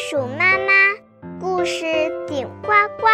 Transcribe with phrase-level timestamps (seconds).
[0.00, 0.72] 鼠妈妈
[1.38, 1.84] 故事
[2.26, 2.68] 顶呱
[2.98, 3.06] 呱。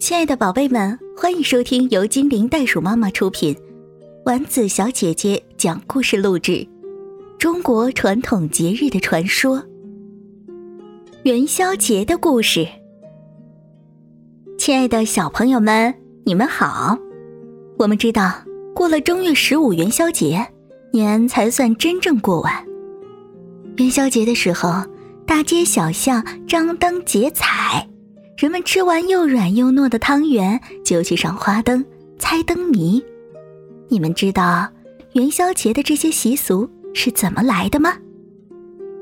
[0.00, 3.54] 亲爱的宝贝们，欢迎收听由精灵袋鼠妈妈出品，
[4.24, 6.66] 丸子小姐姐讲故事录制。
[7.38, 9.62] 中国传统节日的传说，
[11.24, 12.66] 元宵节的故事。
[14.56, 15.94] 亲爱的小朋友们，
[16.24, 16.96] 你们好！
[17.76, 18.32] 我们知道，
[18.74, 20.48] 过了正月十五元宵节，
[20.90, 22.66] 年才算真正过完。
[23.78, 24.84] 元宵节的时候，
[25.24, 27.88] 大街小巷张灯结彩，
[28.36, 31.84] 人们吃完又软又糯的汤圆，就去赏花灯、
[32.18, 33.00] 猜灯谜。
[33.86, 34.68] 你们知道
[35.12, 37.96] 元宵节的这些习俗是怎么来的吗？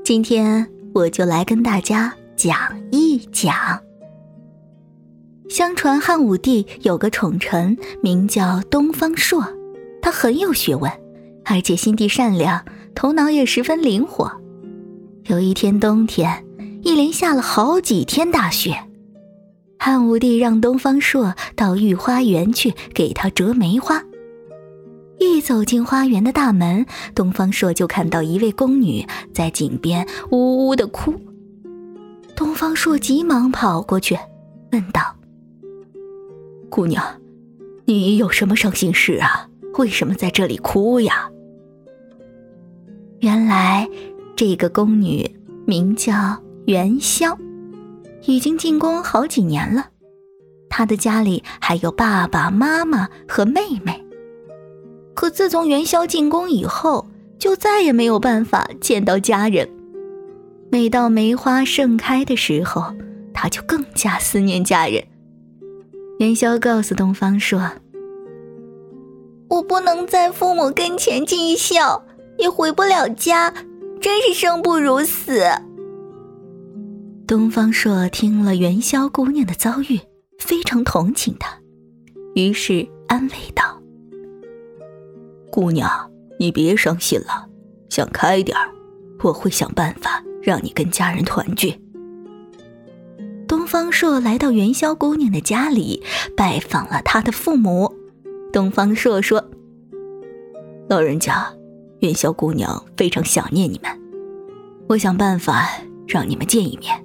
[0.05, 2.55] 今天我就来跟大家讲
[2.93, 3.55] 一讲。
[5.49, 9.43] 相传汉武帝有个宠臣，名叫东方朔，
[10.03, 10.93] 他很有学问，
[11.47, 12.63] 而且心地善良，
[12.95, 14.31] 头脑也十分灵活。
[15.29, 16.45] 有一天冬天，
[16.83, 18.77] 一连下了好几天大雪，
[19.77, 24.01] 汉武帝让东方朔到御花园去给他折梅花。
[25.19, 29.05] 一走进花园的大门，东方朔就看到一位宫女
[29.35, 31.13] 在井边呜呜的哭。
[32.37, 34.17] 东方朔急忙跑过去，
[34.71, 35.03] 问道。
[36.71, 37.05] 姑娘，
[37.85, 39.49] 你有什么伤心事啊？
[39.77, 41.29] 为什么在这里哭呀？
[43.19, 43.76] 原来，
[44.37, 45.29] 这个宫女
[45.65, 46.13] 名叫
[46.67, 47.37] 元宵，
[48.27, 49.87] 已经进宫好几年了。
[50.69, 54.05] 她的家里还有爸爸妈妈和妹妹。
[55.15, 57.07] 可自从元宵进宫以后，
[57.39, 59.67] 就再也没有办法见到家人。
[60.71, 62.93] 每到梅花盛开的时候，
[63.33, 65.03] 她就更加思念家人。
[66.19, 67.71] 元宵告诉东方说
[69.49, 72.05] ：“我不能在父母跟前尽孝，
[72.37, 73.55] 也回不了家，
[74.07, 75.43] 真是生不如死。”
[77.27, 79.99] 东方朔听了元宵姑娘的遭遇，
[80.39, 81.59] 非常同情她，
[82.37, 83.83] 于是安慰道
[85.51, 85.91] ：“姑娘，
[86.39, 87.49] 你别伤心了，
[87.89, 88.71] 想开点儿，
[89.25, 91.75] 我会想办法让你跟家人团聚。”
[93.49, 96.01] 东方朔来到元宵姑娘的家里，
[96.37, 97.93] 拜访了她的父母。
[98.53, 99.45] 东方朔说
[100.89, 101.53] ：“老人家，
[101.99, 103.91] 元宵姑娘非常想念你们，
[104.89, 105.69] 我想办法
[106.07, 107.05] 让你们见一面。”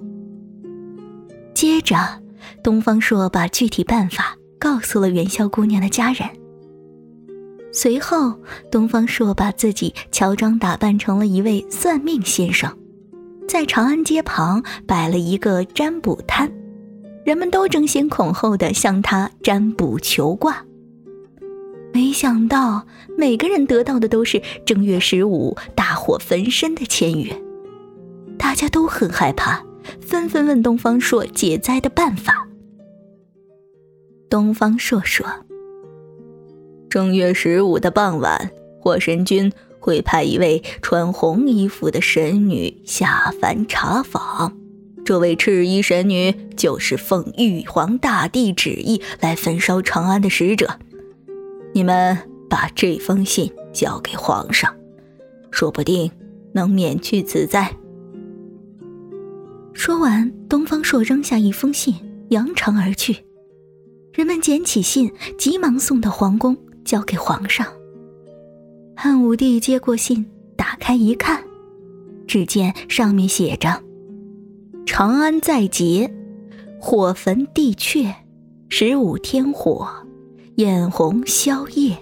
[1.53, 1.96] 接着，
[2.64, 6.28] 东方朔把具体办法告诉了元宵姑娘的家人。
[7.72, 8.34] 随后，
[8.72, 12.75] 东方朔把自己乔装打扮成了一位算命先生。
[13.47, 16.52] 在长安街旁摆了一个占卜摊，
[17.25, 20.66] 人们都争先恐后的向他占卜求卦。
[21.94, 22.88] 没想到，
[23.18, 27.34] 每个人得到的都是正月十五大火焚身的签语。
[28.51, 29.63] 大家都很害怕，
[30.01, 32.50] 纷纷问东方朔解灾的办法。
[34.29, 35.25] 东方朔说
[36.91, 38.51] ：“正月十五的傍晚，
[38.81, 44.57] 火神君。”会派一位穿红衣服的神女下凡查访，
[45.06, 50.78] 这位赤衣神女就是奉玉皇大帝旨意来焚烧长安的使者。
[51.73, 52.18] 你们
[52.50, 54.75] 把这封信交给皇上，
[55.50, 56.12] 说不定
[56.53, 57.78] 能免去此灾。
[59.74, 61.96] 说完，东方朔扔下一封信，
[62.30, 63.18] 扬长而去。
[64.14, 67.66] 人们捡起信，急忙送到皇宫，交给皇上。
[68.96, 71.42] 汉武帝接过信，打开一看，
[72.28, 73.81] 只见上面写着
[74.86, 76.14] ：“长安在劫，
[76.80, 78.14] 火焚地阙，
[78.70, 79.88] 十五天火，
[80.56, 81.98] 眼红宵夜。”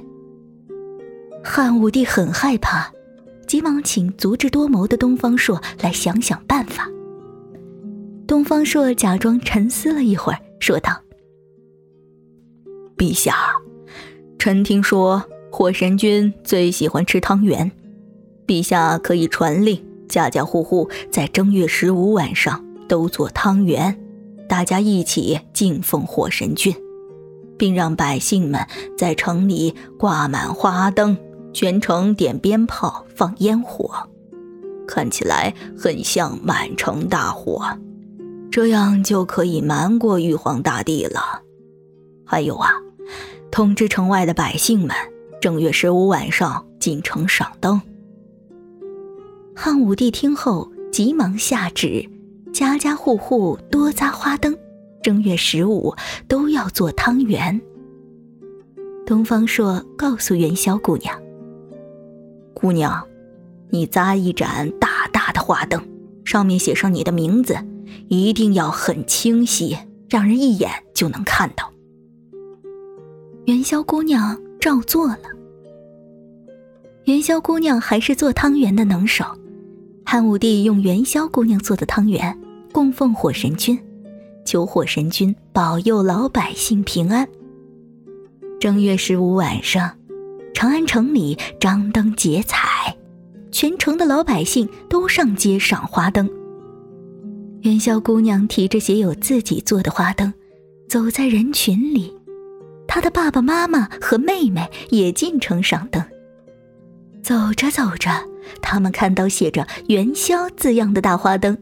[1.44, 2.92] 汉武帝很害怕，
[3.48, 6.90] 急忙请足智多谋的东方朔来想想办法。
[8.30, 10.92] 东方朔假装沉思了一会儿，说道
[12.96, 13.36] ：“陛下，
[14.38, 17.72] 臣听说。”火神君最喜欢吃汤圆，
[18.46, 24.00] 陛下可以传令，家家户户在正月十五晚上都做汤圆，
[24.48, 26.72] 大家一起敬奉火神君，
[27.58, 28.64] 并让百姓们
[28.96, 31.18] 在城里挂满花灯，
[31.52, 33.90] 全城点鞭炮、放烟火，
[34.88, 37.68] 看起来很像满城大火，
[38.52, 41.42] 这样就可以瞒过玉皇大帝了。
[42.26, 42.72] 还有啊，
[43.52, 44.96] 通知城外的百姓们。
[45.42, 47.82] 正月十五晚上进城赏灯。
[49.56, 52.06] 汉武帝听后急忙下旨，
[52.52, 54.58] 家家户户多扎花灯，
[55.02, 55.96] 正月十五
[56.28, 57.62] 都要做汤圆。
[59.06, 61.18] 东方朔告诉元宵姑娘
[62.54, 63.08] ：“姑娘，
[63.70, 65.82] 你扎一盏大大的花灯，
[66.26, 67.56] 上面写上你的名字，
[68.10, 69.78] 一定要很清晰，
[70.10, 71.72] 让人一眼就能看到。”
[73.46, 75.20] 元宵姑娘照做了。
[77.06, 79.26] 元宵姑娘还是做汤圆的能手，
[80.06, 82.38] 汉武帝用元宵姑娘做的汤圆
[82.72, 83.80] 供奉火神君，
[84.46, 87.28] 求火神君保佑老百姓平安。
[88.60, 89.98] 正月十五晚上，
[90.54, 92.96] 长安城里张灯结彩，
[93.52, 96.30] 全城的老百姓都上街赏花灯。
[97.70, 100.34] 元宵姑娘提着写有自己做的花灯，
[100.88, 102.12] 走在人群里，
[102.88, 106.04] 她的爸爸妈妈和妹妹也进城赏灯。
[107.22, 108.10] 走着走着，
[108.60, 111.56] 他们看到写着“元宵”字样的大花灯，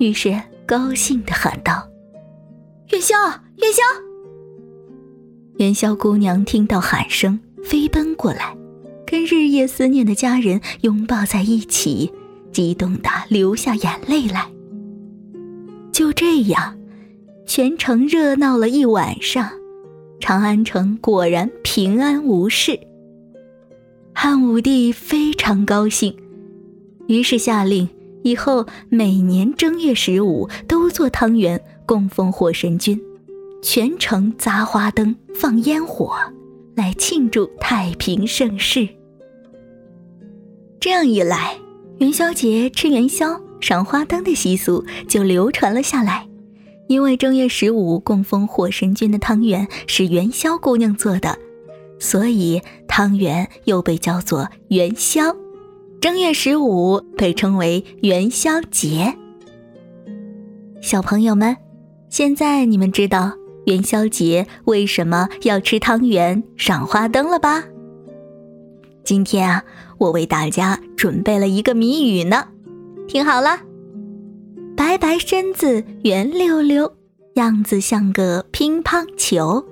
[0.00, 0.36] 于是
[0.66, 1.88] 高兴地喊道
[2.90, 3.14] ：“元宵，
[3.58, 3.82] 元宵！”
[5.58, 8.56] 元宵姑娘听到喊声，飞奔过来，
[9.06, 12.12] 跟日夜思念的家人拥抱在一起，
[12.50, 14.50] 激动的流下眼泪来。
[15.94, 16.76] 就这样，
[17.46, 19.48] 全城热闹了一晚上，
[20.18, 22.76] 长安城果然平安无事。
[24.12, 26.12] 汉武帝非常高兴，
[27.06, 27.88] 于是下令
[28.24, 33.00] 以后每年正月十五都做汤圆供奉火神君。
[33.62, 36.12] 全城砸花灯、放烟火，
[36.74, 38.88] 来庆祝太平盛世。
[40.80, 41.56] 这样一来，
[41.98, 46.28] 元宵节吃元宵、赏花灯的习俗就流传了下来。
[46.86, 51.38] 因为正月十五供奉火神君的汤圆是元宵姑娘做的，
[51.98, 55.34] 所以汤圆又被叫做元宵。
[55.98, 59.16] 正月十五被称为元宵节。
[60.82, 61.56] 小朋友们，
[62.10, 63.32] 现在你们知道。
[63.64, 67.64] 元宵节为什么要吃汤圆、赏花灯了吧？
[69.02, 69.64] 今天啊，
[69.96, 72.48] 我为大家准备了一个谜语呢，
[73.06, 73.60] 听好了：
[74.76, 76.92] 白白身子圆溜溜，
[77.34, 79.64] 样子像个乒乓球，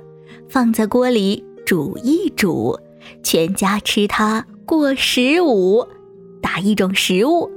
[0.49, 2.79] 放在锅里煮一煮，
[3.23, 5.87] 全家吃它过十五。
[6.41, 7.51] 打一种食物，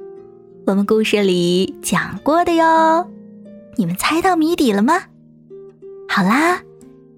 [0.66, 3.06] 我们故事里讲过的哟。
[3.76, 5.04] 你们猜到谜底了吗？
[6.08, 6.62] 好啦，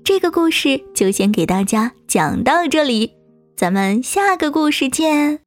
[0.03, 3.13] 这个故事就先给大家讲到这里，
[3.55, 5.46] 咱们下个故事见。